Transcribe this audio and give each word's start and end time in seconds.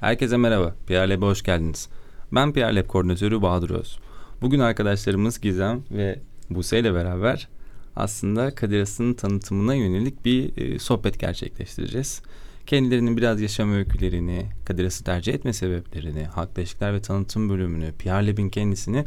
Herkese 0.00 0.36
merhaba, 0.36 0.74
PR 0.86 1.08
Lab'e 1.08 1.26
hoş 1.26 1.42
geldiniz. 1.42 1.88
Ben 2.32 2.52
PR 2.52 2.72
Lab 2.72 2.86
koordinatörü 2.86 3.42
Bahadır 3.42 3.70
Öz. 3.70 3.98
Bugün 4.42 4.60
arkadaşlarımız 4.60 5.40
Gizem 5.40 5.82
ve 5.90 6.20
Buse 6.50 6.80
ile 6.80 6.94
beraber 6.94 7.48
aslında 7.96 8.54
Kadir 8.54 8.80
Has'ın 8.80 9.14
tanıtımına 9.14 9.74
yönelik 9.74 10.24
bir 10.24 10.56
e, 10.56 10.78
sohbet 10.78 11.20
gerçekleştireceğiz. 11.20 12.22
Kendilerinin 12.66 13.16
biraz 13.16 13.40
yaşam 13.40 13.72
öykülerini, 13.72 14.46
Kadir 14.64 14.84
Has'ı 14.84 15.04
tercih 15.04 15.34
etme 15.34 15.52
sebeplerini, 15.52 16.24
halkla 16.24 16.62
ilişkiler 16.62 16.94
ve 16.94 17.02
tanıtım 17.02 17.48
bölümünü, 17.48 17.92
PR 17.92 18.22
Lab'in 18.22 18.48
kendisini 18.48 19.04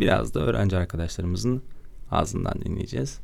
biraz 0.00 0.34
da 0.34 0.40
öğrenci 0.40 0.76
arkadaşlarımızın 0.76 1.62
ağzından 2.10 2.54
dinleyeceğiz. 2.64 3.18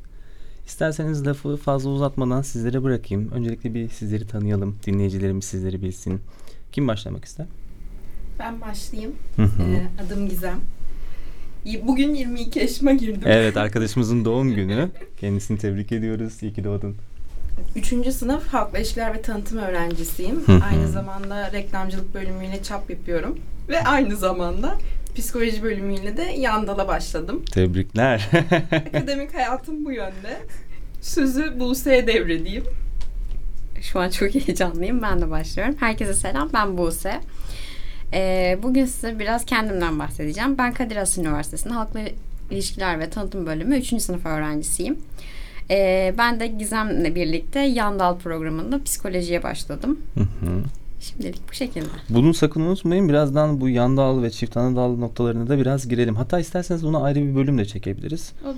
İsterseniz 0.65 1.27
lafı 1.27 1.57
fazla 1.57 1.89
uzatmadan 1.89 2.41
sizlere 2.41 2.83
bırakayım. 2.83 3.31
Öncelikle 3.31 3.73
bir 3.73 3.89
sizleri 3.89 4.27
tanıyalım. 4.27 4.75
Dinleyicilerimiz 4.85 5.45
sizleri 5.45 5.81
bilsin. 5.81 6.21
Kim 6.71 6.87
başlamak 6.87 7.25
ister? 7.25 7.45
Ben 8.39 8.61
başlayayım. 8.61 9.15
Hı 9.35 9.43
hı. 9.43 9.63
Ee, 9.63 9.87
adım 10.05 10.29
Gizem. 10.29 10.59
Bugün 11.83 12.15
22 12.15 12.59
yaşıma 12.59 12.91
girdim. 12.93 13.21
Evet 13.25 13.57
arkadaşımızın 13.65 14.25
doğum 14.25 14.55
günü. 14.55 14.89
Kendisini 15.19 15.57
tebrik 15.57 15.91
ediyoruz. 15.91 16.43
İyi 16.43 16.53
ki 16.53 16.63
doğdun. 16.63 16.95
Üçüncü 17.75 18.11
sınıf 18.11 18.47
halkla 18.47 18.77
ilişkiler 18.77 19.13
ve 19.13 19.21
tanıtım 19.21 19.57
öğrencisiyim. 19.57 20.47
Hı 20.47 20.51
hı. 20.51 20.63
aynı 20.63 20.87
zamanda 20.87 21.51
reklamcılık 21.51 22.13
bölümüyle 22.13 22.63
çap 22.63 22.89
yapıyorum. 22.89 23.39
Ve 23.69 23.83
aynı 23.83 24.15
zamanda 24.15 24.77
psikoloji 25.15 25.63
bölümüyle 25.63 26.17
de 26.17 26.21
yandala 26.21 26.87
başladım. 26.87 27.43
Tebrikler. 27.51 28.29
Akademik 28.71 29.33
hayatım 29.33 29.85
bu 29.85 29.91
yönde. 29.91 30.39
Sözü 31.01 31.59
Buse'ye 31.59 32.07
devredeyim. 32.07 32.63
Şu 33.81 33.99
an 33.99 34.09
çok 34.09 34.35
heyecanlıyım. 34.35 35.01
Ben 35.01 35.21
de 35.21 35.29
başlıyorum. 35.29 35.75
Herkese 35.79 36.13
selam. 36.13 36.49
Ben 36.53 36.77
Buse. 36.77 37.19
Ee, 38.13 38.59
bugün 38.63 38.85
size 38.85 39.19
biraz 39.19 39.45
kendimden 39.45 39.99
bahsedeceğim. 39.99 40.57
Ben 40.57 40.73
Kadir 40.73 40.95
Has 40.95 41.17
Üniversitesi'nin 41.17 41.73
Halkla 41.73 41.99
İlişkiler 42.51 42.99
ve 42.99 43.09
Tanıtım 43.09 43.45
Bölümü 43.45 43.77
3. 43.77 44.01
sınıf 44.01 44.25
öğrencisiyim. 44.25 44.99
Ee, 45.71 46.13
ben 46.17 46.39
de 46.39 46.47
Gizem'le 46.47 47.15
birlikte 47.15 47.59
Yandal 47.59 48.17
programında 48.17 48.83
psikolojiye 48.83 49.43
başladım. 49.43 49.99
Hı 50.13 50.19
hı. 50.21 50.63
Şimdilik 50.99 51.49
bu 51.49 51.53
şekilde. 51.53 51.85
Bunu 52.09 52.33
sakın 52.33 52.61
unutmayın. 52.61 53.09
Birazdan 53.09 53.61
bu 53.61 53.69
yan 53.69 53.97
dal 53.97 54.23
ve 54.23 54.29
çift 54.31 54.57
ana 54.57 54.75
dal 54.75 54.97
noktalarına 54.97 55.49
da 55.49 55.57
biraz 55.57 55.87
girelim. 55.87 56.15
Hatta 56.15 56.39
isterseniz 56.39 56.83
buna 56.83 57.01
ayrı 57.01 57.19
bir 57.19 57.35
bölüm 57.35 57.57
de 57.57 57.65
çekebiliriz. 57.65 58.33
Olur. 58.45 58.55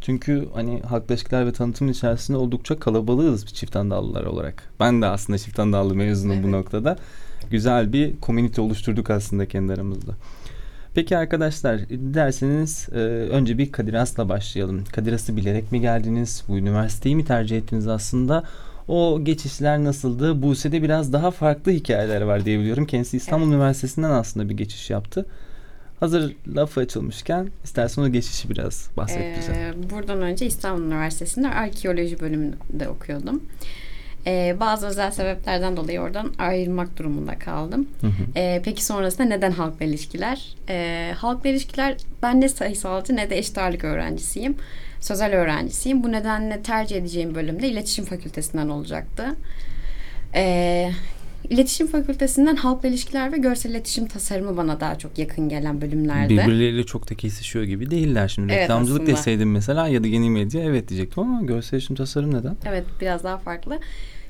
Çünkü 0.00 0.48
hani 0.54 0.80
halkla 0.80 1.14
ilişkiler 1.14 1.46
ve 1.46 1.52
tanıtım 1.52 1.88
içerisinde 1.88 2.36
oldukça 2.38 2.78
kalabalığız 2.78 3.46
çift 3.46 3.76
andallılar 3.76 4.24
olarak. 4.24 4.70
Ben 4.80 5.02
de 5.02 5.06
aslında 5.06 5.38
çift 5.38 5.58
andallı 5.58 5.94
mezunum 5.94 6.36
bu 6.42 6.48
Evet. 6.48 6.50
noktada. 6.54 6.96
Güzel 7.50 7.92
bir 7.92 8.16
komünite 8.20 8.60
oluşturduk 8.60 9.10
aslında 9.10 9.46
kendi 9.48 9.72
aramızda. 9.72 10.12
Peki 10.94 11.16
arkadaşlar 11.18 11.80
derseniz 11.90 12.88
e, 12.92 12.98
önce 12.98 13.58
bir 13.58 13.72
Kadir 13.72 13.94
Has'la 13.94 14.28
başlayalım. 14.28 14.84
Kadir 14.92 15.12
Has'ı 15.12 15.36
bilerek 15.36 15.72
mi 15.72 15.80
geldiniz? 15.80 16.44
Bu 16.48 16.58
üniversiteyi 16.58 17.16
mi 17.16 17.24
tercih 17.24 17.56
ettiniz 17.58 17.88
aslında? 17.88 18.42
O 18.88 19.20
geçişler 19.24 19.84
nasıldı? 19.84 20.42
Buse'de 20.42 20.82
biraz 20.82 21.12
daha 21.12 21.30
farklı 21.30 21.72
hikayeler 21.72 22.22
var 22.22 22.44
diye 22.44 22.58
biliyorum. 22.58 22.86
Kendisi 22.86 23.16
İstanbul 23.16 23.48
Üniversitesi'nden 23.48 24.10
aslında 24.10 24.48
bir 24.48 24.56
geçiş 24.56 24.90
yaptı. 24.90 25.26
Hazır 26.00 26.36
lafı 26.54 26.80
açılmışken 26.80 27.48
istersen 27.64 28.02
o 28.02 28.08
geçişi 28.08 28.50
biraz 28.50 28.90
bahset 28.96 29.38
bize. 29.38 29.52
Ee, 29.52 29.90
buradan 29.90 30.22
önce 30.22 30.46
İstanbul 30.46 30.82
Üniversitesi'nde 30.82 31.48
arkeoloji 31.48 32.20
bölümünde 32.20 32.88
okuyordum. 32.88 33.42
Ee, 34.26 34.56
bazı 34.60 34.86
özel 34.86 35.10
sebeplerden 35.10 35.76
dolayı 35.76 36.00
oradan 36.00 36.32
ayrılmak 36.38 36.98
durumunda 36.98 37.38
kaldım. 37.38 37.88
Hı 38.00 38.06
hı. 38.06 38.12
Ee, 38.36 38.62
peki 38.64 38.84
sonrasında 38.84 39.28
neden 39.28 39.50
halkla 39.50 39.84
ilişkiler? 39.84 40.56
Ee, 40.68 41.12
halkla 41.16 41.50
ilişkiler 41.50 41.96
ben 42.22 42.40
ne 42.40 42.48
sayısalcı 42.48 43.16
ne 43.16 43.30
de 43.30 43.38
eşit 43.38 43.58
ağırlık 43.58 43.84
öğrencisiyim. 43.84 44.56
Sözel 45.00 45.34
öğrencisiyim. 45.34 46.04
Bu 46.04 46.12
nedenle 46.12 46.62
tercih 46.62 46.96
edeceğim 46.96 47.34
bölümde 47.34 47.68
iletişim 47.68 48.04
fakültesinden 48.04 48.68
olacaktı. 48.68 49.24
Ee, 50.34 50.90
iletişim 51.50 51.86
fakültesinden 51.86 52.56
halkla 52.56 52.88
ilişkiler 52.88 53.32
ve 53.32 53.36
görsel 53.36 53.70
iletişim 53.70 54.06
tasarımı 54.06 54.56
bana 54.56 54.80
daha 54.80 54.98
çok 54.98 55.18
yakın 55.18 55.48
gelen 55.48 55.80
bölümlerde. 55.80 56.28
Birbirleriyle 56.36 56.84
çok 56.84 57.10
da 57.10 57.14
kesişiyor 57.14 57.64
gibi 57.64 57.90
değiller. 57.90 58.28
Şimdi 58.28 58.52
Evet, 58.52 58.62
reklamcılık 58.62 59.02
aslında. 59.02 59.16
deseydim 59.16 59.50
mesela 59.52 59.88
ya 59.88 60.04
da 60.04 60.06
yeni 60.06 60.30
medya 60.30 60.62
evet 60.62 60.88
diyecektim 60.88 61.22
ama 61.22 61.42
görsel 61.42 61.76
iletişim 61.76 61.96
tasarım 61.96 62.34
neden? 62.34 62.56
Evet 62.68 62.84
biraz 63.00 63.24
daha 63.24 63.38
farklı. 63.38 63.78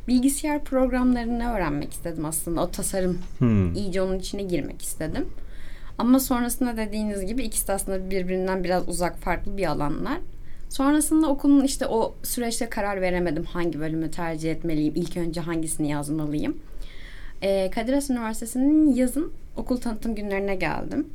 Bilgisayar 0.09 0.65
programlarını 0.65 1.53
öğrenmek 1.53 1.93
istedim 1.93 2.25
aslında. 2.25 2.63
O 2.63 2.71
tasarım 2.71 3.19
Hmm. 3.39 3.75
iyice 3.75 4.03
onun 4.03 4.19
içine 4.19 4.43
girmek 4.43 4.83
istedim. 4.83 5.27
Ama 5.99 6.21
sonrasında 6.21 6.77
dediğiniz 6.77 7.27
gibi 7.27 7.43
ikisi 7.43 7.69
de 7.69 7.73
aslında 7.73 8.11
birbirinden 8.11 8.65
biraz 8.65 8.89
uzak 8.89 9.19
farklı 9.19 9.57
bir 9.57 9.67
alanlar. 9.67 10.19
Sonrasında 10.69 11.29
okulun 11.29 11.65
işte 11.65 11.87
o 11.87 12.15
süreçte 12.23 12.69
karar 12.69 13.01
veremedim 13.01 13.45
hangi 13.45 13.81
bölümü 13.81 14.11
tercih 14.11 14.51
etmeliyim. 14.53 14.93
İlk 14.97 15.17
önce 15.17 15.41
hangisini 15.41 15.91
yazmalıyım. 15.91 16.57
Ee, 17.43 17.71
Kadir 17.75 17.93
Has 17.93 18.11
Üniversitesi'nin 18.11 18.95
yazın 18.95 19.33
okul 19.57 19.77
tanıtım 19.77 20.15
günlerine 20.15 20.55
geldim. 20.55 21.07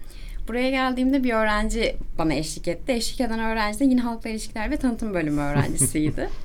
Buraya 0.48 0.70
geldiğimde 0.70 1.24
bir 1.24 1.34
öğrenci 1.34 1.96
bana 2.18 2.34
eşlik 2.34 2.68
etti. 2.68 2.92
Eşlik 2.92 3.22
eden 3.22 3.40
öğrenci 3.40 3.80
de 3.80 3.86
yine 3.86 4.02
halkla 4.02 4.30
ilişkiler 4.30 4.72
ve 4.72 4.78
tanıtım 4.78 5.14
bölümü 5.14 5.42
öğrencisiydi. 5.42 6.30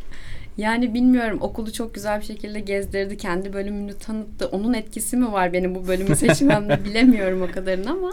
Yani 0.56 0.94
bilmiyorum 0.94 1.38
okulu 1.42 1.72
çok 1.72 1.94
güzel 1.94 2.20
bir 2.20 2.24
şekilde 2.24 2.60
gezdirdi. 2.60 3.16
Kendi 3.16 3.52
bölümünü 3.52 3.98
tanıttı. 3.98 4.46
Onun 4.48 4.74
etkisi 4.74 5.16
mi 5.16 5.32
var 5.32 5.52
benim 5.52 5.74
bu 5.74 5.88
bölümü 5.88 6.16
seçmemde 6.16 6.84
bilemiyorum 6.84 7.42
o 7.42 7.52
kadarını 7.52 7.90
ama 7.90 8.12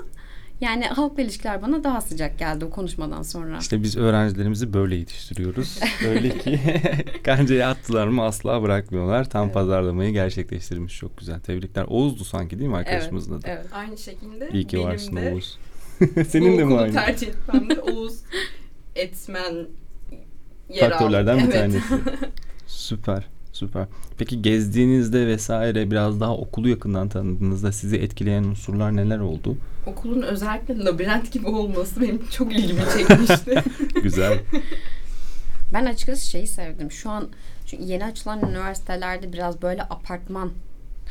yani 0.62 0.86
halkla 0.86 1.24
ilişkiler 1.24 1.62
bana 1.62 1.84
daha 1.84 2.02
sıcak 2.02 2.40
geldi 2.40 2.66
o 2.66 2.70
konuşmadan 2.70 3.22
sonra. 3.22 3.58
İşte 3.58 3.84
biz 3.84 3.98
öğrencilerimizi 3.98 4.74
böyle 4.74 4.96
yetiştiriyoruz. 4.96 5.80
Öyle 6.08 6.38
ki 6.38 6.60
kancayı 7.24 7.68
attılar 7.68 8.08
mı 8.08 8.24
asla 8.24 8.62
bırakmıyorlar. 8.62 9.30
Tam 9.30 9.44
Evet. 9.46 9.54
pazarlamayı 9.54 10.14
gerçekleştirmiş. 10.14 10.98
Çok 10.98 11.18
güzel. 11.18 11.40
Tebrikler. 11.40 11.86
Oğuz'du 11.88 12.24
sanki 12.24 12.60
değil 12.60 12.70
mi 12.70 12.78
arkadaşımızın 12.78 13.34
adı? 13.38 13.46
Evet. 13.50 13.66
Aynı 13.74 13.98
şekilde 13.98 14.50
İyi 14.54 14.68
ki 14.68 14.78
benim 14.78 14.88
varsın 14.88 15.16
de 15.16 15.32
Oğuz. 15.34 15.58
Senin 16.28 16.58
de 16.58 16.66
bu 16.66 16.70
mi 16.70 16.78
aynı? 16.78 16.94
tercih 16.94 17.28
etmemde 17.28 17.82
Oğuz 17.82 18.20
etmen 18.96 19.54
yer 20.70 20.82
aldı. 20.84 20.90
Faktörlerden 20.92 21.38
bir 21.38 21.44
Evet. 21.44 21.54
tanesi. 21.54 21.94
Süper. 22.68 23.28
Süper. 23.62 23.86
Peki 24.18 24.42
gezdiğinizde 24.42 25.28
vesaire 25.28 25.92
biraz 25.92 26.20
daha 26.20 26.38
okulu 26.38 26.70
yakından 26.70 27.10
tanıdığınızda 27.10 27.72
sizi 27.72 27.98
etkileyen 27.98 28.44
unsurlar 28.44 28.96
neler 28.96 29.20
oldu? 29.20 29.58
Okulun 29.86 30.22
özellikle 30.22 30.84
labirent 30.84 31.32
gibi 31.32 31.48
olması 31.48 32.02
benim 32.02 32.28
çok 32.30 32.54
ilgimi 32.54 32.82
çekmişti. 32.98 33.64
Güzel. 34.04 34.40
Ben 35.74 35.86
açıkçası 35.86 36.28
şeyi 36.28 36.48
sevdim. 36.48 36.92
Şu 36.92 37.10
an 37.10 37.28
çünkü 37.66 37.84
yeni 37.84 38.06
açılan 38.06 38.50
üniversitelerde 38.50 39.34
biraz 39.34 39.62
böyle 39.62 39.84
apartman 39.84 40.52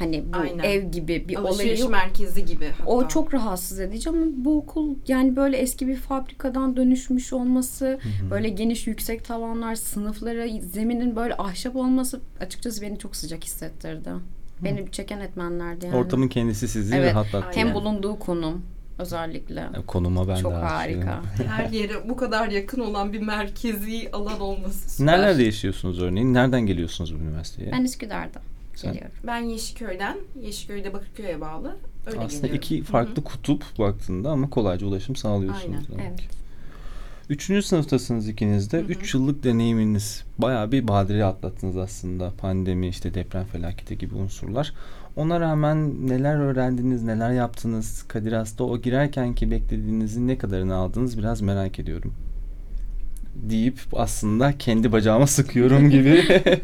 hani 0.00 0.25
bu 0.33 0.38
Aynen. 0.38 0.65
ev 0.65 0.91
gibi 0.91 1.28
bir 1.28 1.37
Alışveriş 1.37 1.81
olayı 1.81 1.91
merkezi 1.91 2.44
gibi 2.44 2.66
hatta. 2.78 2.91
O 2.91 3.09
çok 3.09 3.34
rahatsız 3.34 3.81
edici 3.81 4.11
ama 4.11 4.21
bu 4.34 4.56
okul 4.56 4.94
yani 5.09 5.37
böyle 5.37 5.56
eski 5.56 5.88
bir 5.88 5.97
fabrikadan 5.97 6.77
dönüşmüş 6.77 7.33
olması, 7.33 7.99
böyle 8.31 8.49
geniş 8.49 8.87
yüksek 8.87 9.25
tavanlar, 9.25 9.75
sınıfları, 9.75 10.60
zeminin 10.60 11.16
böyle 11.16 11.34
ahşap 11.37 11.77
olması 11.77 12.21
açıkçası 12.41 12.83
beni 12.83 12.99
çok 12.99 13.16
sıcak 13.16 13.44
hissettirdi. 13.44 14.10
Beni 14.65 14.93
çeken 14.93 15.21
etmenlerdi 15.21 15.87
yani. 15.87 15.97
Ortamın 15.97 16.28
kendisi 16.28 16.69
sizi 16.69 16.94
Evet. 16.97 17.15
rahatlattı. 17.15 17.59
Hem 17.59 17.75
bulunduğu 17.75 18.19
konum 18.19 18.62
özellikle. 18.99 19.69
Konuma 19.87 20.28
ben 20.28 20.37
çok 20.37 20.53
harika. 20.53 21.22
her 21.47 21.71
yere 21.71 22.09
bu 22.09 22.16
kadar 22.16 22.49
yakın 22.49 22.81
olan 22.81 23.12
bir 23.12 23.21
merkezi 23.21 24.09
alan 24.12 24.41
olması 24.41 24.91
süper. 24.91 25.06
Nerelerde 25.06 25.43
yaşıyorsunuz 25.43 26.03
örneğin? 26.03 26.34
Nereden 26.34 26.60
geliyorsunuz 26.60 27.15
bu 27.15 27.19
üniversiteye? 27.19 27.72
Ben 27.72 27.84
Üsküdar'da 27.84 28.41
Sen- 28.80 28.92
geliyorum. 28.92 29.16
Ben 29.27 29.38
Yeşilköy'den, 29.38 30.16
Yeşilköy'de 30.42 30.92
Bakırköy'e 30.92 31.41
bağlı. 31.41 31.77
Öyle 32.06 32.18
Aslında 32.18 32.47
geliyorum. 32.47 32.56
iki 32.56 32.82
farklı 32.82 33.24
kutup 33.24 33.65
baktığında 33.78 34.30
ama 34.30 34.50
kolayca 34.50 34.86
ulaşım 34.86 35.16
sağlıyorsunuz. 35.16 35.65
Aynen, 35.91 35.98
demek 35.98 36.21
evet. 36.21 36.41
Üçüncü 37.30 37.62
sınıftasınız 37.62 38.28
ikiniz 38.28 38.72
de. 38.72 38.78
Hı 38.78 38.82
hı. 38.82 38.86
Üç 38.86 39.15
yıllık 39.15 39.44
deneyiminiz. 39.44 40.24
Bayağı 40.38 40.72
bir 40.72 40.88
badire 40.88 41.24
atlattınız 41.24 41.77
aslında. 41.77 42.30
Pandemi, 42.38 42.88
işte 42.88 43.15
deprem 43.15 43.44
felaketi 43.44 43.98
gibi 43.98 44.15
unsurlar. 44.15 44.72
Ona 45.16 45.41
rağmen 45.41 46.09
neler 46.09 46.36
öğrendiniz, 46.36 47.03
neler 47.03 47.30
yaptınız? 47.30 48.04
Kadir 48.09 48.33
Has'ta 48.33 48.65
o 48.65 48.78
girerken 48.78 49.34
ki 49.34 49.50
beklediğinizin 49.50 50.28
ne 50.28 50.38
kadarını 50.38 50.74
aldınız 50.74 51.18
biraz 51.18 51.41
merak 51.41 51.78
ediyorum. 51.78 52.15
Deyip 53.34 53.78
aslında 53.92 54.59
kendi 54.59 54.92
bacağıma 54.92 55.26
sıkıyorum 55.26 55.91
gibi. 55.91 56.22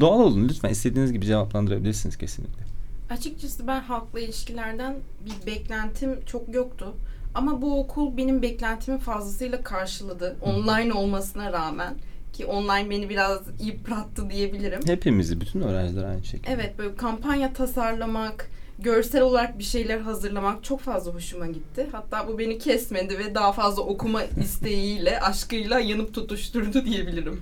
Doğal 0.00 0.20
olun 0.20 0.48
lütfen. 0.48 0.70
istediğiniz 0.70 1.12
gibi 1.12 1.26
cevaplandırabilirsiniz 1.26 2.16
kesinlikle. 2.18 2.62
Açıkçası 3.10 3.66
ben 3.66 3.80
halkla 3.80 4.20
ilişkilerden 4.20 4.96
bir 5.24 5.46
beklentim 5.46 6.24
çok 6.26 6.54
yoktu. 6.54 6.94
Ama 7.34 7.62
bu 7.62 7.80
okul 7.80 8.16
benim 8.16 8.42
beklentimi 8.42 8.98
fazlasıyla 8.98 9.62
karşıladı. 9.62 10.36
Online 10.42 10.92
olmasına 10.92 11.52
rağmen. 11.52 11.94
Ki 12.32 12.46
online 12.46 12.90
beni 12.90 13.08
biraz 13.08 13.40
yıprattı 13.60 14.30
diyebilirim. 14.30 14.80
Hepimizi, 14.86 15.40
bütün 15.40 15.60
öğrenciler 15.60 16.04
aynı 16.04 16.24
şekilde. 16.24 16.50
Evet 16.50 16.78
böyle 16.78 16.94
kampanya 16.94 17.52
tasarlamak, 17.52 18.50
görsel 18.78 19.22
olarak 19.22 19.58
bir 19.58 19.64
şeyler 19.64 19.98
hazırlamak 19.98 20.64
çok 20.64 20.80
fazla 20.80 21.14
hoşuma 21.14 21.46
gitti. 21.46 21.86
Hatta 21.92 22.28
bu 22.28 22.38
beni 22.38 22.58
kesmedi 22.58 23.18
ve 23.18 23.34
daha 23.34 23.52
fazla 23.52 23.82
okuma 23.82 24.22
isteğiyle, 24.42 25.20
aşkıyla 25.20 25.80
yanıp 25.80 26.14
tutuşturdu 26.14 26.84
diyebilirim. 26.84 27.40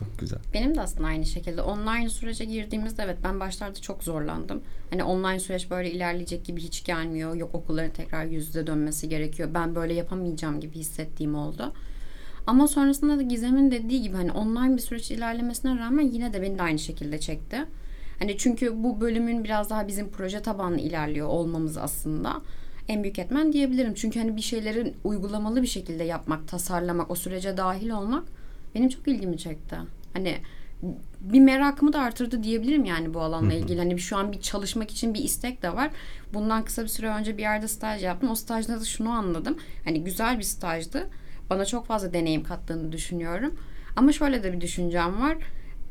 Çok 0.00 0.18
güzel. 0.18 0.38
Benim 0.54 0.74
de 0.74 0.80
aslında 0.80 1.06
aynı 1.06 1.26
şekilde 1.26 1.62
online 1.62 2.08
sürece 2.08 2.44
girdiğimizde 2.44 3.02
evet 3.02 3.18
ben 3.24 3.40
başlarda 3.40 3.80
çok 3.80 4.04
zorlandım. 4.04 4.62
Hani 4.90 5.04
online 5.04 5.40
süreç 5.40 5.70
böyle 5.70 5.90
ilerleyecek 5.90 6.44
gibi 6.44 6.60
hiç 6.60 6.84
gelmiyor. 6.84 7.34
Yok 7.34 7.54
okulların 7.54 7.92
tekrar 7.92 8.24
yüz 8.24 8.46
yüze 8.46 8.66
dönmesi 8.66 9.08
gerekiyor. 9.08 9.48
Ben 9.54 9.74
böyle 9.74 9.94
yapamayacağım 9.94 10.60
gibi 10.60 10.74
hissettiğim 10.74 11.34
oldu. 11.34 11.72
Ama 12.46 12.68
sonrasında 12.68 13.18
da 13.18 13.22
Gizem'in 13.22 13.70
dediği 13.70 14.02
gibi 14.02 14.16
hani 14.16 14.32
online 14.32 14.76
bir 14.76 14.82
süreç 14.82 15.10
ilerlemesine 15.10 15.78
rağmen 15.78 16.02
yine 16.02 16.32
de 16.32 16.42
beni 16.42 16.58
de 16.58 16.62
aynı 16.62 16.78
şekilde 16.78 17.20
çekti. 17.20 17.64
Hani 18.18 18.38
çünkü 18.38 18.82
bu 18.82 19.00
bölümün 19.00 19.44
biraz 19.44 19.70
daha 19.70 19.88
bizim 19.88 20.10
proje 20.10 20.42
tabanlı 20.42 20.78
ilerliyor 20.78 21.28
olmamız 21.28 21.76
aslında 21.76 22.42
en 22.88 23.02
büyük 23.02 23.18
etmen 23.18 23.52
diyebilirim. 23.52 23.94
Çünkü 23.94 24.18
hani 24.18 24.36
bir 24.36 24.40
şeylerin 24.40 24.96
uygulamalı 25.04 25.62
bir 25.62 25.66
şekilde 25.66 26.04
yapmak, 26.04 26.48
tasarlamak, 26.48 27.10
o 27.10 27.14
sürece 27.14 27.56
dahil 27.56 27.90
olmak 27.90 28.24
benim 28.74 28.88
çok 28.88 29.08
ilgimi 29.08 29.38
çekti. 29.38 29.76
Hani 30.12 30.36
bir 31.20 31.40
merakımı 31.40 31.92
da 31.92 32.00
artırdı 32.00 32.42
diyebilirim 32.42 32.84
yani 32.84 33.14
bu 33.14 33.20
alanla 33.20 33.52
ilgili. 33.54 33.78
Hani 33.78 33.98
şu 33.98 34.16
an 34.16 34.32
bir 34.32 34.40
çalışmak 34.40 34.90
için 34.90 35.14
bir 35.14 35.24
istek 35.24 35.62
de 35.62 35.74
var. 35.74 35.90
Bundan 36.34 36.64
kısa 36.64 36.82
bir 36.82 36.88
süre 36.88 37.08
önce 37.08 37.36
bir 37.36 37.42
yerde 37.42 37.68
staj 37.68 38.04
yaptım. 38.04 38.30
O 38.30 38.34
stajda 38.34 38.80
da 38.80 38.84
şunu 38.84 39.10
anladım. 39.10 39.56
Hani 39.84 40.04
güzel 40.04 40.38
bir 40.38 40.42
stajdı. 40.42 41.10
Bana 41.50 41.64
çok 41.64 41.86
fazla 41.86 42.12
deneyim 42.12 42.42
kattığını 42.44 42.92
düşünüyorum. 42.92 43.54
Ama 43.96 44.12
şöyle 44.12 44.42
de 44.42 44.52
bir 44.52 44.60
düşüncem 44.60 45.20
var. 45.20 45.36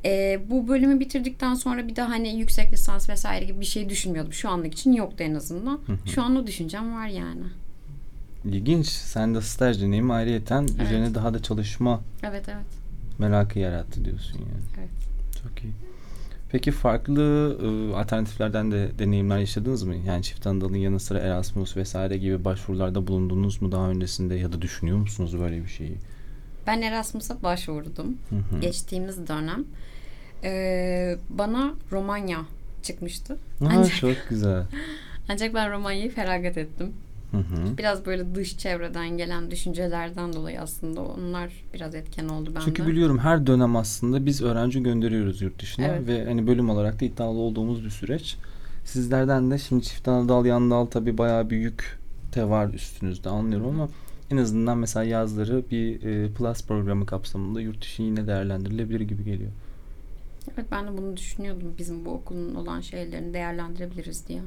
Ee, 0.06 0.42
bu 0.50 0.68
bölümü 0.68 1.00
bitirdikten 1.00 1.54
sonra 1.54 1.88
bir 1.88 1.96
daha 1.96 2.10
hani 2.10 2.40
yüksek 2.40 2.74
lisans 2.74 3.10
vesaire 3.10 3.46
gibi 3.46 3.60
bir 3.60 3.66
şey 3.66 3.90
düşünmüyordum. 3.90 4.34
Şu 4.34 4.50
anlık 4.50 4.74
için 4.74 4.94
yoktu 4.94 5.24
en 5.24 5.36
azından. 5.36 5.80
Şu 6.06 6.22
an 6.22 6.36
o 6.36 6.48
düşüncem 6.48 6.96
var 6.96 7.08
yani. 7.08 7.44
İlginç. 8.46 8.88
Sen 8.88 9.36
de 9.36 9.42
staj 9.42 9.82
deneyimi 9.82 10.14
ayrıyeten 10.14 10.62
Evet. 10.62 10.82
üzerine 10.82 11.16
daha 11.16 11.34
da 11.34 11.42
çalışma 11.42 12.02
Evet 12.24 12.44
evet. 12.48 12.66
merakı 13.20 13.60
yarattı 13.60 14.06
diyorsun 14.06 14.38
yani. 14.40 14.64
Evet. 14.80 14.90
Çok 15.44 15.64
iyi. 15.64 15.74
Peki 16.52 16.72
farklı 16.72 17.22
e, 17.64 17.96
alternatiflerden 17.96 18.72
de 18.72 18.90
deneyimler 19.00 19.38
yaşadınız 19.38 19.84
mı? 19.84 19.96
Yani 19.96 20.24
çift 20.24 20.48
Anadolu'nun 20.48 20.78
yanı 20.78 21.00
sıra 21.00 21.20
Erasmus 21.20 21.78
vesaire 21.78 22.18
gibi 22.18 22.46
başvurularda 22.46 23.08
bulundunuz 23.08 23.62
mu 23.62 23.72
daha 23.72 23.90
öncesinde 23.90 24.36
ya 24.36 24.52
da 24.52 24.62
düşünüyor 24.62 24.98
musunuz 24.98 25.40
böyle 25.40 25.64
bir 25.64 25.68
şeyi? 25.70 25.96
Ben 26.68 26.82
Erasmus'a 26.82 27.44
başvurdum. 27.44 28.18
Hı 28.30 28.36
hı. 28.36 28.60
Geçtiğimiz 28.62 29.28
dönem. 29.28 29.66
Ee, 30.44 31.18
bana 31.30 31.74
Romanya 31.92 32.40
çıkmıştı. 32.84 33.34
Aa, 33.34 33.66
Ancak, 33.70 33.96
çok 33.96 34.16
güzel. 34.30 34.64
ancak 35.30 35.54
ben 35.54 35.72
Romanya'yı 35.72 36.12
feragat 36.12 36.58
ettim. 36.58 36.94
Hı 37.32 37.38
hı. 37.38 37.78
Biraz 37.78 38.06
böyle 38.06 38.36
dış 38.36 38.58
çevreden 38.58 39.10
gelen 39.18 39.52
düşüncelerden 39.52 40.34
dolayı 40.34 40.62
aslında 40.62 41.02
onlar 41.02 41.54
biraz 41.74 41.96
etken 41.96 42.30
oldu 42.30 42.50
bende. 42.50 42.66
Çünkü 42.66 42.88
biliyorum 42.88 43.20
her 43.20 43.48
dönem 43.48 43.76
aslında 43.76 44.26
biz 44.26 44.42
öğrenci 44.42 44.84
gönderiyoruz 44.84 45.42
yurt 45.42 45.62
dışına 45.62 45.86
Evet. 45.86 46.08
ve 46.08 46.26
hani 46.26 46.48
bölüm 46.48 46.70
olarak 46.70 47.02
da 47.02 47.06
iddialı 47.06 47.38
olduğumuz 47.38 47.86
bir 47.86 47.90
süreç. 47.90 48.38
Sizlerden 48.86 49.52
de 49.52 49.58
şimdi 49.58 49.84
çift 49.84 50.08
anadal 50.08 50.46
yan 50.46 50.72
dal 50.72 50.86
tabii 50.86 51.18
bayağı 51.18 51.50
bir 51.50 51.58
yük 51.58 52.00
de 52.36 52.50
var 52.50 52.74
üstünüzde 52.74 53.30
anlıyorum 53.30 53.68
ama 53.70 53.90
en 54.32 54.38
azından 54.38 54.78
mesela 54.78 55.04
yazları 55.04 55.64
bir 55.72 56.04
e, 56.04 56.30
plus 56.34 56.64
programı 56.64 57.06
kapsamında 57.06 57.62
yurt 57.62 57.82
dışı 57.82 58.04
yine 58.04 58.28
değerlendirilebilir 58.28 59.02
gibi 59.02 59.24
geliyor. 59.24 59.52
Evet 60.54 60.66
ben 60.72 60.88
de 60.88 60.98
bunu 60.98 61.18
düşünüyordum. 61.18 61.74
Bizim 61.78 62.06
bu 62.06 62.12
okulun 62.12 62.56
olan 62.56 62.82
şeylerini 62.82 63.34
değerlendirebiliriz 63.34 64.28
diye. 64.28 64.42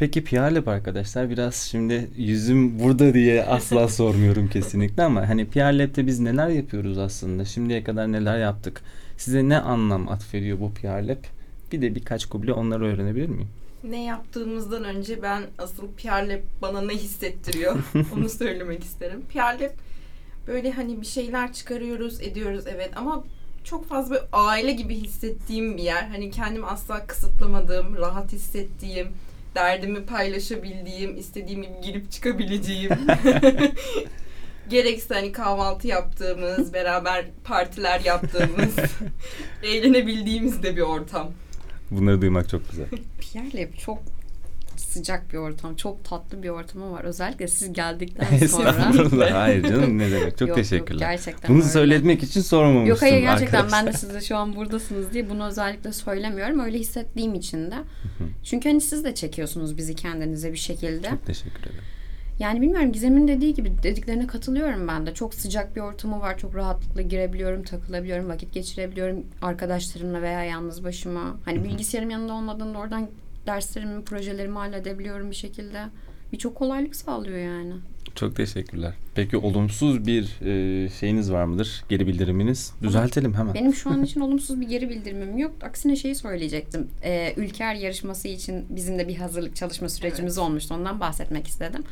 Peki 0.00 0.24
PR 0.24 0.50
Lab 0.50 0.66
arkadaşlar 0.66 1.30
biraz 1.30 1.54
şimdi 1.54 2.10
yüzüm 2.16 2.78
burada 2.78 3.14
diye 3.14 3.44
asla 3.44 3.88
sormuyorum 3.98 4.48
kesinlikle 4.48 5.02
ama 5.02 5.28
hani 5.28 5.46
PR 5.46 5.78
Lab'de 5.78 6.06
biz 6.06 6.20
neler 6.20 6.48
yapıyoruz 6.48 6.98
aslında? 6.98 7.44
Şimdiye 7.44 7.84
kadar 7.84 8.12
neler 8.12 8.38
yaptık? 8.38 8.82
Size 9.16 9.48
ne 9.48 9.58
anlam 9.58 10.08
atfediyor 10.08 10.60
bu 10.60 10.74
PR 10.74 11.02
Lab? 11.02 11.24
Bir 11.72 11.82
de 11.82 11.94
birkaç 11.94 12.26
kuble 12.26 12.52
onları 12.52 12.84
öğrenebilir 12.84 13.28
miyim? 13.28 13.48
Ne 13.84 14.04
yaptığımızdan 14.04 14.84
önce 14.84 15.22
ben 15.22 15.42
asıl 15.58 15.88
PR 15.88 16.28
Lab 16.28 16.42
bana 16.62 16.80
ne 16.80 16.94
hissettiriyor 16.94 17.78
onu 18.14 18.28
söylemek 18.28 18.84
isterim. 18.84 19.22
PR 19.32 19.60
Lab 19.60 19.72
böyle 20.46 20.72
hani 20.72 21.00
bir 21.00 21.06
şeyler 21.06 21.52
çıkarıyoruz, 21.52 22.20
ediyoruz 22.20 22.64
evet 22.66 22.90
ama 22.96 23.24
çok 23.64 23.88
fazla 23.88 24.14
böyle 24.14 24.26
aile 24.32 24.72
gibi 24.72 24.94
hissettiğim 24.94 25.76
bir 25.76 25.82
yer. 25.82 26.02
Hani 26.08 26.30
kendimi 26.30 26.66
asla 26.66 27.06
kısıtlamadığım, 27.06 27.96
rahat 27.96 28.32
hissettiğim, 28.32 29.08
derdimi 29.54 30.04
paylaşabildiğim, 30.06 31.16
istediğim 31.16 31.62
gibi 31.62 31.72
girip 31.84 32.10
çıkabileceğim. 32.10 32.90
Gerekse 34.68 35.14
hani 35.14 35.32
kahvaltı 35.32 35.86
yaptığımız, 35.88 36.74
beraber 36.74 37.24
partiler 37.44 38.00
yaptığımız, 38.04 38.74
eğlenebildiğimiz 39.62 40.62
de 40.62 40.76
bir 40.76 40.80
ortam. 40.80 41.30
Bunları 41.90 42.20
duymak 42.22 42.48
çok 42.48 42.70
güzel. 42.70 42.86
Pierre 43.20 43.62
Lab 43.62 43.74
çok 43.78 43.98
sıcak 44.76 45.32
bir 45.32 45.38
ortam. 45.38 45.76
Çok 45.76 46.04
tatlı 46.04 46.42
bir 46.42 46.48
ortamı 46.48 46.92
var. 46.92 47.04
Özellikle 47.04 47.48
siz 47.48 47.72
geldikten 47.72 48.38
sonra. 48.46 49.40
Hayır 49.40 49.62
canım 49.62 49.98
ne 49.98 50.10
demek. 50.10 50.30
Çok 50.38 50.40
Yok, 50.40 50.48
yok, 50.48 50.56
teşekkürler. 50.56 50.98
gerçekten 51.10 51.50
Bunu 51.50 51.58
öyle. 51.62 51.68
söyletmek 51.72 52.22
için 52.22 52.40
sormamıştım 52.40 52.86
Yok 52.88 53.02
hayır 53.02 53.20
gerçekten 53.20 53.58
arkadaşlar. 53.58 53.86
ben 53.86 53.92
de 53.94 53.98
size 53.98 54.20
şu 54.20 54.36
an 54.36 54.56
buradasınız 54.56 55.12
diye 55.12 55.30
bunu 55.30 55.46
özellikle 55.46 55.92
söylemiyorum. 55.92 56.60
Öyle 56.60 56.78
hissettiğim 56.78 57.34
için 57.34 57.70
de. 57.70 57.76
Çünkü 58.44 58.68
hani 58.68 58.80
siz 58.80 59.04
de 59.04 59.14
çekiyorsunuz 59.14 59.76
bizi 59.76 59.94
kendinize 59.94 60.52
bir 60.52 60.58
şekilde. 60.58 61.10
Çok 61.10 61.26
teşekkür 61.26 61.60
ederim. 61.60 61.84
Yani 62.38 62.60
bilmiyorum 62.60 62.92
Gizem'in 62.92 63.28
dediği 63.28 63.54
gibi 63.54 63.82
dediklerine 63.82 64.26
katılıyorum 64.26 64.88
ben 64.88 65.06
de. 65.06 65.14
Çok 65.14 65.34
sıcak 65.34 65.76
bir 65.76 65.80
ortamı 65.80 66.20
var. 66.20 66.38
Çok 66.38 66.54
rahatlıkla 66.54 67.02
girebiliyorum, 67.02 67.62
takılabiliyorum, 67.62 68.28
vakit 68.28 68.52
geçirebiliyorum 68.52 69.24
arkadaşlarımla 69.42 70.22
veya 70.22 70.44
yalnız 70.44 70.84
başıma. 70.84 71.36
Hani 71.44 71.64
bilgisayarım 71.64 72.10
yanında 72.10 72.32
olmadığında 72.32 72.78
oradan 72.78 73.08
derslerimi, 73.46 74.04
projelerimi 74.04 74.58
halledebiliyorum 74.58 75.30
bir 75.30 75.36
şekilde. 75.36 75.84
Birçok 76.32 76.54
kolaylık 76.54 76.96
sağlıyor 76.96 77.38
yani. 77.38 77.74
Çok 78.14 78.36
teşekkürler. 78.36 78.94
Peki 79.14 79.36
olumsuz 79.36 80.06
bir 80.06 80.22
e, 80.42 80.88
şeyiniz 80.88 81.32
var 81.32 81.44
mıdır? 81.44 81.84
Geri 81.88 82.06
bildiriminiz? 82.06 82.72
Düzeltelim 82.82 83.34
hemen. 83.34 83.54
Benim 83.54 83.74
şu 83.74 83.90
an 83.90 84.02
için 84.02 84.20
olumsuz 84.20 84.60
bir 84.60 84.68
geri 84.68 84.90
bildirimim 84.90 85.38
yok. 85.38 85.52
Aksine 85.62 85.96
şeyi 85.96 86.14
söyleyecektim. 86.14 86.88
Ee, 87.04 87.34
Ülker 87.36 87.74
yarışması 87.74 88.28
için 88.28 88.64
bizim 88.70 88.98
de 88.98 89.08
bir 89.08 89.16
hazırlık 89.16 89.56
çalışma 89.56 89.88
sürecimiz 89.88 90.38
olmuştu. 90.38 90.74
Ondan 90.74 91.00
bahsetmek 91.00 91.46
istedim. 91.46 91.84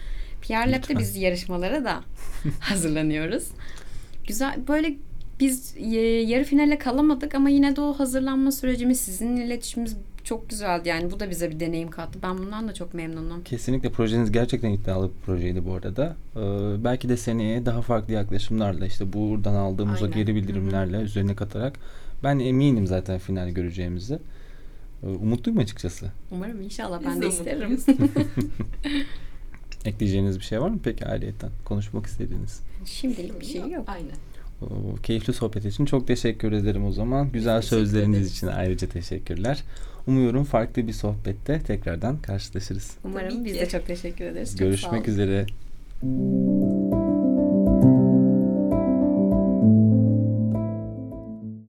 Pierre 0.42 0.72
Lab'de 0.72 0.98
biz 0.98 1.16
yarışmalara 1.16 1.84
da 1.84 2.00
hazırlanıyoruz. 2.60 3.44
Güzel 4.26 4.68
böyle 4.68 4.96
biz 5.40 5.74
e, 5.76 5.96
yarı 6.00 6.44
finale 6.44 6.78
kalamadık 6.78 7.34
ama 7.34 7.48
yine 7.48 7.76
de 7.76 7.80
o 7.80 7.98
hazırlanma 7.98 8.52
sürecimiz, 8.52 9.00
sizin 9.00 9.36
iletişimimiz 9.36 9.96
çok 10.28 10.50
güzeldi. 10.50 10.88
Yani 10.88 11.10
bu 11.10 11.20
da 11.20 11.30
bize 11.30 11.50
bir 11.50 11.60
deneyim 11.60 11.90
kattı. 11.90 12.18
Ben 12.22 12.38
bundan 12.38 12.68
da 12.68 12.74
çok 12.74 12.94
memnunum. 12.94 13.44
Kesinlikle 13.44 13.90
projeniz 13.90 14.32
gerçekten 14.32 14.70
iddialı 14.70 15.08
bir 15.08 15.20
projeydi 15.26 15.64
bu 15.64 15.74
arada. 15.74 16.16
Ee, 16.36 16.40
belki 16.84 17.08
de 17.08 17.16
seneye 17.16 17.66
daha 17.66 17.82
farklı 17.82 18.12
yaklaşımlarla 18.12 18.86
işte 18.86 19.12
buradan 19.12 19.54
aldığımız 19.54 20.02
o 20.02 20.04
Aynen. 20.04 20.16
geri 20.16 20.34
bildirimlerle 20.34 20.96
üzerine 20.96 21.34
katarak 21.36 21.78
ben 22.22 22.38
eminim 22.38 22.86
zaten 22.86 23.18
final 23.18 23.48
göreceğimizi. 23.48 24.18
Ee, 25.02 25.06
umutluyum 25.06 25.58
açıkçası. 25.58 26.12
Umarım 26.30 26.62
inşallah 26.62 27.00
Biz 27.00 27.06
ben 27.06 27.16
de 27.16 27.22
de 27.22 27.28
isterim. 27.28 27.80
Ekleyeceğiniz 29.84 30.38
bir 30.38 30.44
şey 30.44 30.60
var 30.60 30.70
mı 30.70 30.78
peki 30.84 31.06
ayrıyetten? 31.06 31.50
Konuşmak 31.64 32.06
istediğiniz. 32.06 32.60
Şimdilik 32.84 33.40
bir 33.40 33.46
şey 33.46 33.70
yok. 33.70 33.84
Aynen. 33.86 34.16
O 34.62 34.96
keyifli 35.02 35.32
sohbet 35.32 35.64
için 35.64 35.84
çok 35.84 36.06
teşekkür 36.06 36.52
ederim 36.52 36.86
o 36.86 36.92
zaman. 36.92 37.32
Güzel 37.32 37.60
teşekkür 37.60 37.76
sözleriniz 37.76 38.32
için 38.32 38.46
ayrıca 38.46 38.88
teşekkürler. 38.88 39.62
Umuyorum 40.06 40.44
farklı 40.44 40.86
bir 40.86 40.92
sohbette 40.92 41.60
tekrardan 41.60 42.18
karşılaşırız. 42.22 42.90
Umarım 43.04 43.44
biz 43.44 43.54
de 43.54 43.68
çok 43.68 43.86
teşekkür 43.86 44.24
ederiz. 44.24 44.50
Çok 44.50 44.58
sağ 44.58 44.64
olun. 44.64 44.70
Görüşmek 44.70 45.08
üzere. 45.08 45.46